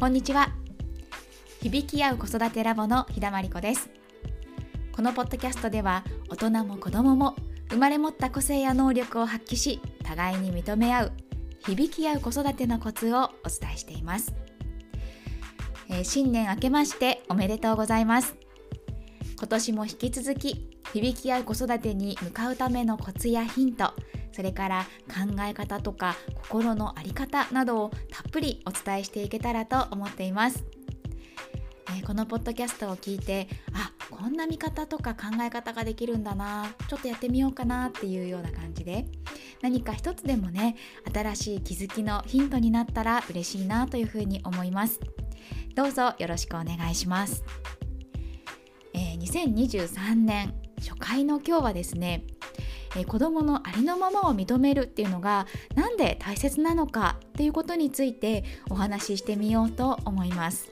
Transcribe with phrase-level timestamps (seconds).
[0.00, 0.48] こんにちは。
[1.60, 3.90] 響き合う子育てラボの日田真理子です。
[4.92, 7.36] このポッドキャストでは大人も子供も
[7.68, 11.12] 生まれ持った個性や能力を発揮し互いに認め合う
[11.66, 14.32] 響き合う子育てのコツをお伝えしています、
[15.90, 18.34] えー、新年明けましておめでとうございます。
[19.36, 23.92] 今年も引き続き響き合う子育てに向かうためのコツやヒント
[24.40, 30.64] それから考え方とか心の在り方などをたっぷりお伝えしていけたらと思っています、
[31.90, 39.04] えー、このポッドキャストを聞いてあこんな見方とか考え方ができるんだなちょっとやってみようかなっていうような感じで
[39.60, 40.74] 何か一つでもね
[41.12, 45.00] 新しい気づきのヒントになったら嬉しいなというふうに思います。
[45.74, 47.44] どうぞよろしくお願いします、
[48.92, 52.24] えー、2023年初回の今日はですね
[52.96, 60.70] えー、子どものありのままを認めるっていうのが何で大切なのかっていうことについてお話ししてみようと思います。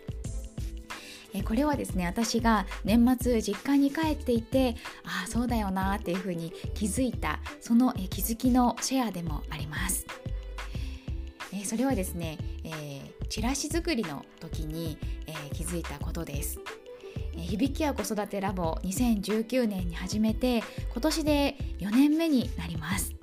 [1.34, 10.06] えこれはですね私が年末実家に帰っていてああそうだよなっていうふうに気づいたそのえ気づきのシェアでもあります。
[11.53, 16.58] えそれはですね、えー、チラシ作りの時に、えー、気づいたことです。
[17.36, 23.14] 響きや子育てラボ2019年に始めて今年で4年目になります。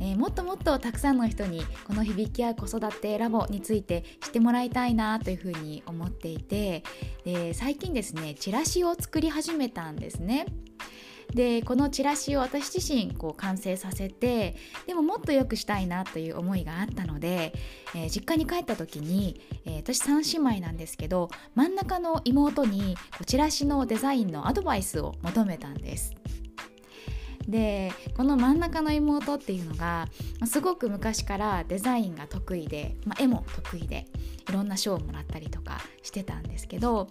[0.00, 6.82] えー、もっともっとたくさんの人にこの響きや子育てラボについて知ってもらいたいなというふうに思っていて
[7.24, 10.46] で最近ですねチラシを作り始めたんですね。
[11.34, 17.52] でこのチラシを私自身こう完成させてでももっと良くしたいなという思いがあったので、
[17.94, 26.14] えー、実家に帰った時に、えー、私3姉妹なんですけど真ん中の妹にこうチラシのデザインのアドバイスを求めたんです。
[27.48, 30.06] でこの真ん中の妹っていうのが
[30.46, 34.06] すごく昔からデザインが得意で、まあ、絵も得意で
[34.48, 37.08] いろんな賞をもらったりとかしてたんですけど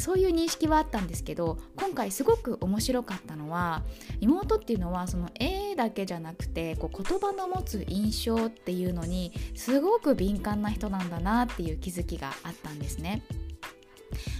[0.00, 3.82] そういう認識はあったんですけど今回すごく面白かったのは
[4.20, 13.22] 妹っていうのはその絵だけじゃなくてこう言葉の持つ印象っていうのにすごく敏感な人なんだなっていう気づきがあったんですね。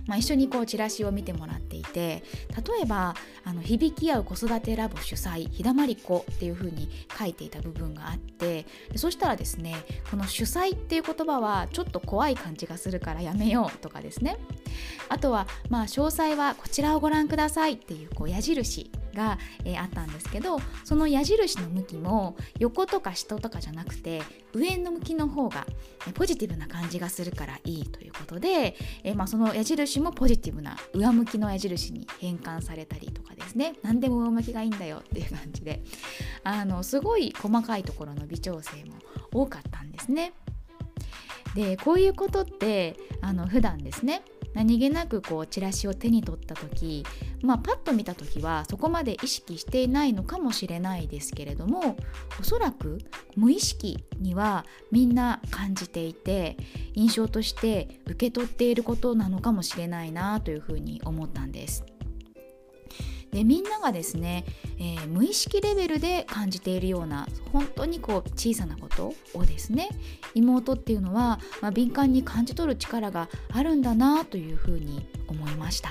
[0.07, 9.75] まあ、一緒にこうチラシを見てもらっていて例えばあの響き合う子育てラボ主催ひだまり子っていうふうに書いていた部分があってそしたらですね
[10.11, 14.39] この主催っていう言葉はちょっと怖い感じがするからやめようとかですね。
[15.09, 24.23] あとはまあ詳細はこちらをご覧くださいっていうこう矢印が、えー、あったんですけどその矢印の向きも横とか下とかじゃなくて
[24.53, 25.67] 上の向きの方が
[26.15, 35.83] ポジティブな感じがするからいいということで、えー、まあ、その矢印もポジティブな上向きの矢印に変換されたりとかですね何でも上向きがいいんだよっていう感じで
[36.45, 38.95] あのすごい細かいところの微調整も
[39.33, 40.33] 多かったんですね。
[41.55, 44.23] でこういうことってあの普段ですね
[44.57, 47.05] 何気なくこうチラシを手に取った時
[47.43, 51.99] まあパッと見た時はそこまで意識していないのかもしれないですけれども
[52.41, 52.99] おそらく
[53.37, 56.57] 無意識にはみんな感じていて
[56.95, 61.85] 印象として受け取っていることなのかもしれないなというふうに思ったんです。
[63.31, 64.45] でみんながですね、
[64.79, 69.89] えー、無意識レベルで感じているような本当にこう小さなことをですね
[70.35, 75.91] 妹っていうのは、まあ、敏感に感じ取る力があるんだなというふうに思いました。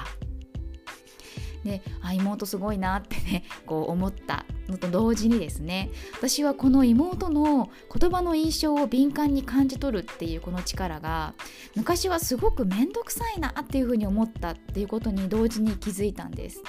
[1.65, 11.33] であ妹すごいなってね こう思ったのと同時にですね私はこの妹の言葉の印象を敏感に感じ取るっていうこの力が
[11.75, 16.61] 昔はすごく面倒くさいなっていうふうに思ったっていうことに同時に気づいたんです。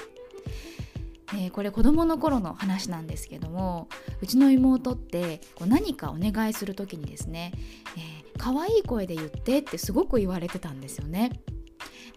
[1.36, 3.88] えー、これ子供の頃の話なんですけども
[4.20, 7.52] うちの妹ってこう何かお願いする時にですね、
[7.96, 11.30] えー、可愛い声で言ってってすごく言われてたんですよね。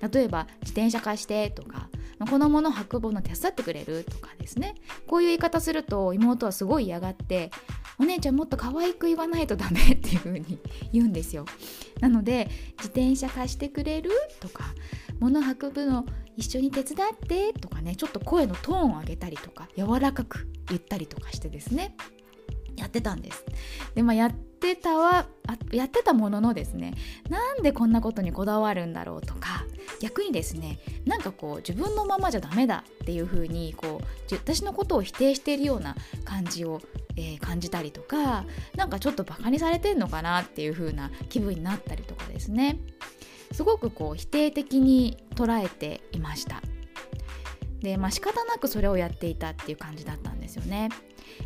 [0.01, 1.89] 例えば自転車貸してとか
[2.29, 4.75] このもの運ぶの手伝ってくれるとかですね
[5.07, 7.51] こういう言い方すると妹はすごい嫌がって
[7.99, 10.59] お姉ちゃんもっと可愛く言わないとダメっていう風に
[10.91, 11.45] 言うんですよ
[11.99, 14.65] なので自転車貸してくれるとか
[15.19, 16.05] 物運ぶの
[16.35, 21.95] 一緒に手伝ってとかねちょっと声のトーンを上げたりとか柔らかく言ったりとかしてですね
[22.77, 23.43] やってたんです。
[23.93, 25.27] でまあやってたは
[25.71, 26.93] やってたもののですね
[27.29, 29.65] なんでこんなことにこだわるんだろうとか
[29.99, 36.81] 逆にですねなんかこう自分のままじゃダメだっていう風にこう私のことを否定しているような感じを
[37.19, 38.45] えー、感じたりとか
[38.75, 42.79] なんかちょっとバカにされてんのかなっていう風な気分になったりとかですね。
[43.51, 46.61] すごくこう否定的に捉えていました
[47.81, 50.89] でまあ仕方なくそれをやっていたっていう感じだったんですよね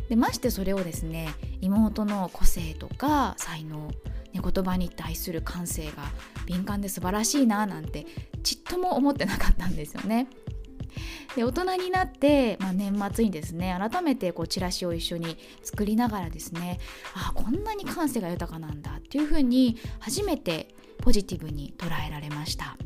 [0.08, 1.28] でましてそれをですね
[1.60, 3.90] 妹の個性とか才能
[4.34, 6.02] ね、言葉に対する感性が
[6.44, 8.04] 敏感で素晴らしいななんて
[8.42, 10.26] ちっとも思ってなかったんですよね。
[11.34, 16.78] で大人になって、まあ、年末にですね改めてこうチラシを一緒に作りながらですね
[17.14, 22.76] あこんなに感性が豊かなんだっていうふうに初めてポジティブに捉えられました。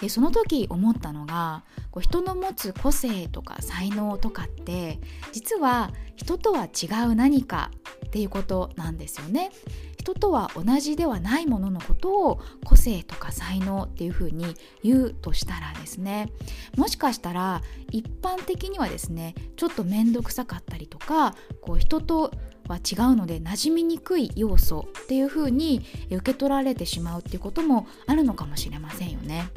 [0.00, 5.00] でその時思ったのがこう人の持つ個性とか才能とかって
[5.32, 7.70] 実は人とは違う何か
[8.06, 9.50] っていうことなんですよね。
[9.98, 16.30] 人とは同じではないもののことを個性とか才能っていうふうに言うとしたらですね
[16.76, 17.60] もしかしたら
[17.90, 22.30] 一般的にはですねちょっと面倒くさかったりとかこう人と
[22.68, 29.48] は違うので馴染みにくい要素っていうふうに受け取られてしまうっていうこともあるのかもしれませんよね。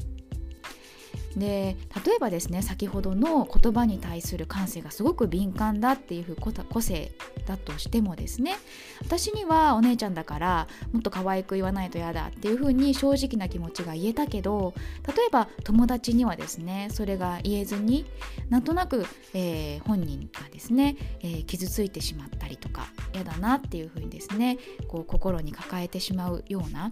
[1.36, 7.12] で例えばですね先ほどの言葉に対する感性がすごく敏感だっていう個性
[7.46, 8.56] だとしてもですね
[9.02, 14.74] 私にはお姉ちゃんだからもっと可愛く言わないと嫌だっていう風に正直な気持ちが言えたけど
[15.08, 18.06] 例えば友達にはですねそれが言えずに
[18.50, 26.92] なんとなく、えー、本人がですね、えー、傷ついてしまったりとか嫌だなっていう風にですねこう心に抱えてしまうような、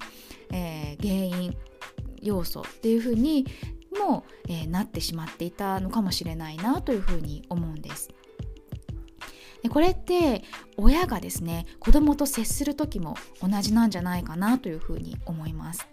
[0.52, 1.58] えー、原因
[2.22, 3.46] 要素っていう風に
[3.98, 8.10] も、えー、なってしまっていたのかもしれないなというふうに思うんです。
[9.64, 10.44] でこれって
[10.78, 15.88] 親がですね子供と接する時も同じなんじゃないかなというふうに思います。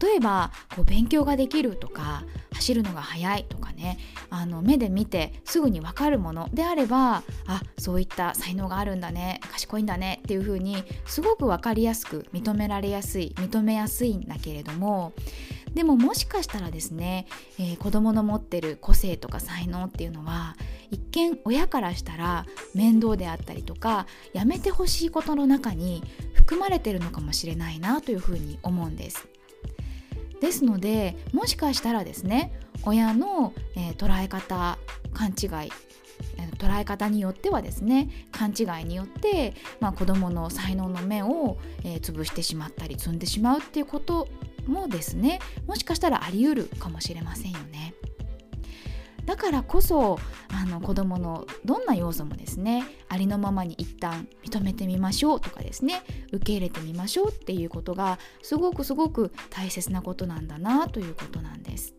[0.00, 15.14] 例えばこう勉強ができるとか走るのが速いとかねあの目で見てすぐに分かるものであればあそういった才能があるんだね賢いんだねっていうふうにすごく分かりやすく認められやすい認めやすいんだけれども
[15.74, 17.26] でももしかしたらですね、
[17.58, 20.56] えー、子どもの持ってる個性とか才能っていうのは
[20.90, 26.02] 一見親からしたら面倒であったりとかやめてほしいことの中に
[26.34, 29.28] 含まれてるのかもしれないなというふうに思うんです。
[30.40, 32.52] ですのでもしかしたらですね
[32.84, 34.78] 親の、えー、捉え方
[35.12, 35.72] 勘違い
[36.58, 44.28] 捉え方によってはですね勘違いによって、まあ、子どもの才能の面を、えー、潰してしまったり積んでしまうっていうこと
[44.68, 47.94] もですねもしかしたらあり得るかもしれませんよね。
[49.26, 50.18] だからこそ
[50.50, 61.94] あの子どものどんな要素もですねありのままに一旦認めてみましょうとかですね受け入れてみましょうっていうことがすごくすごく大切なことなんだなということなんです。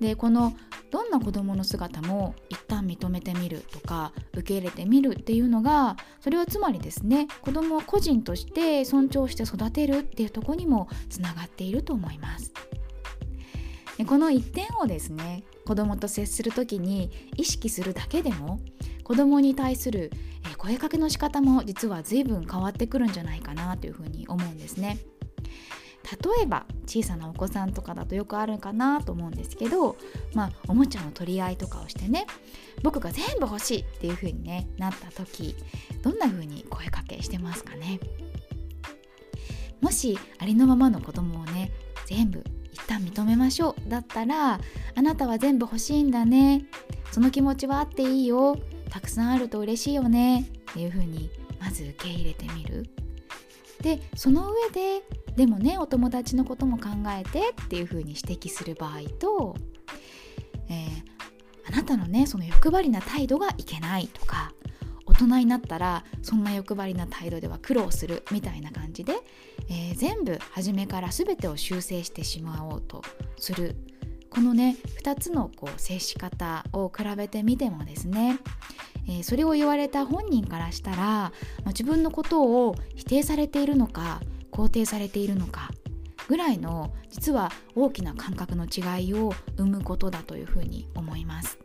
[0.00, 0.52] でこの
[0.90, 12.52] どんな子どもの姿も一旦認めてみるとか受け入れてみるっていうのがそれはつまりですね子どもを個人として尊重して育てるっていうとこにもつながっていると思います。
[13.96, 18.60] でこの一点をですね子どもと接する時に意識するだけでも
[19.04, 20.10] 子どもに対する
[20.58, 24.98] 声かけの仕方も実は随分変わってくるんじゃないかなというふうに思うんですね。
[26.06, 29.96] 例えば小さなお子さんとかだとよくあるかなと思うんですけど、
[30.34, 32.26] まあ、おもちゃの取り合いとかをしてね
[32.82, 35.56] 僕が全部欲しいっていう風に、ね、なった時
[36.02, 37.98] どんな風に声かけしてますかね？
[39.80, 41.72] もしありのままの子供をね
[42.06, 44.60] 全部一旦認めましょうだったら
[44.94, 46.66] あなたは全部欲しいんだね
[47.10, 48.56] その気持ちはあっていいよ
[48.90, 51.30] たくさんあると嬉しいよねっていう風に
[51.60, 52.86] まず受け入れてみる。
[53.82, 55.02] でその上で
[55.36, 59.54] でもねお友達のことも考えてっていう風に指摘する場合と、
[60.68, 64.52] えー、あなたのねその欲張りな態度がいけないとか
[65.04, 69.14] 大人になったらそんな欲張りな態度では苦労するみたいな感じで、
[69.68, 73.02] えー、全部初めから全てを修正してしまおうと
[73.38, 73.76] する。
[74.28, 78.38] このね2つのこう接し方を比べてみてもですね、
[79.08, 81.32] えー、それを言われた本人からしたら、ま
[81.66, 84.20] あ、自分のことを否定されているのか
[84.56, 85.70] 肯定されているのか
[86.28, 91.58] ぐらいの実は大きな感覚の違いを生むことだというふうに思います。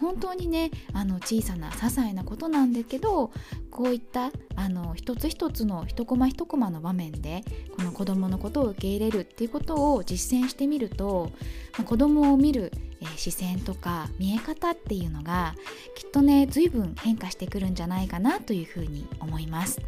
[0.00, 3.32] 本当にねあの小さな些細なことなんだけど
[3.70, 7.42] こういったあの一つ一つの一コマ一コマの場面で
[7.76, 11.30] この子どものことを受け入れるっていうことを実践してみると、
[11.76, 12.72] ま、子どもを見る、
[13.16, 15.54] 視線とか見え方っていうのが
[15.94, 19.80] きっとね随分変化してくるんじゃないかなというふうに思います。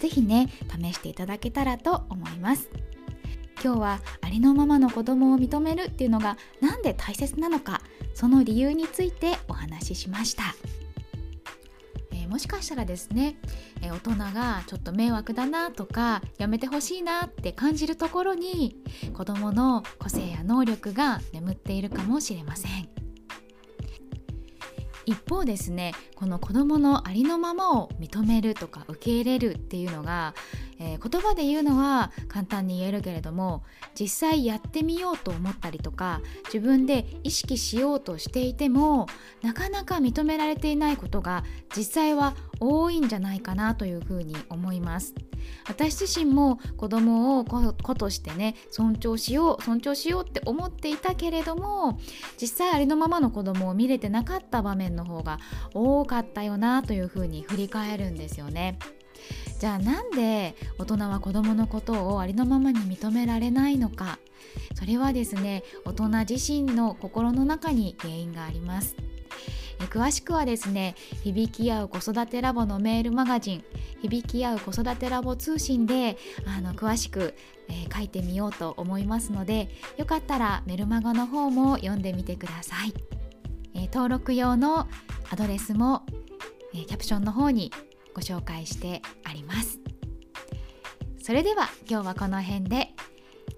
[0.00, 2.68] 是非ね試していただけたらと思います。
[3.62, 7.82] 今日はありのままの子供を認めるっていうのが何で大切なのか
[8.14, 10.54] その理由についてお話ししました、
[12.10, 13.36] え、もしかしたらですね、
[13.82, 18.76] え、大人がちょっと迷惑だなとかやめてほしいなって感じるところに
[19.12, 22.99] 子供の個性や能力が眠っているかもしれません。
[25.10, 30.34] 一方ですねこの子どものありのままを認めるとか受け入れるっていうのが、
[30.80, 33.62] えー、言葉で言うのは簡単に言えるけれども
[33.98, 39.06] 実際やってみようと思ったりとか自分で意識しようとしていても
[39.42, 41.44] なかなか認められていないことが
[41.76, 45.14] 実際は多いんじゃないかなというふうに思います。
[45.66, 51.98] 私自身も子供を子としてね尊重しよう尊重しようって思っていたけれども
[52.40, 55.38] 実際ありのままの子供を見れてなかった場面の方が
[55.72, 58.78] 多かったよなというふうに振り返るんですよね。
[59.60, 64.18] じゃあなんで大人は子供のことをありのままに認められないのか
[64.74, 68.96] それはですね大人自身の心の中に原因があります。
[69.88, 73.64] 詳しくはですね響き合う子育てラボのメールマガジン
[74.02, 77.34] 響き合う子育てラボ通信であの詳しく、
[77.68, 82.92] えー、書いてみようと思いますのでよかったらメルマガの方も読んでみてください、
[83.74, 84.86] えー、登録用の
[85.30, 86.02] アドレスも、
[86.74, 87.72] えー、キャプションの方に
[88.14, 89.78] ご紹介してあります。
[91.22, 92.94] それでは今日はこの辺で。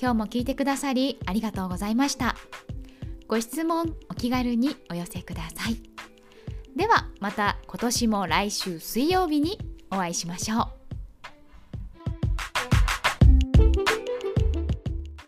[0.01, 2.35] 今日も聞いてくださりありがとうございました。
[3.29, 5.77] ご質問お気軽にお寄せください。
[6.77, 9.59] ではまた今年も来週水曜日に
[9.93, 10.82] お会いしましょう。